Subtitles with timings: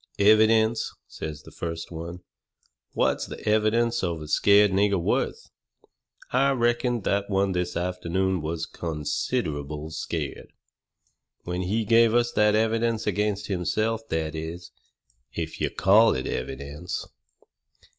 [0.17, 2.21] "Evidence!" says the first one.
[2.93, 5.51] "What's the evidence of a scared nigger worth?"
[6.31, 10.53] "I reckon that one this afternoon was considerable scared,
[11.43, 14.71] when he give us that evidence against himself that is,
[15.35, 17.05] if you call it evidence."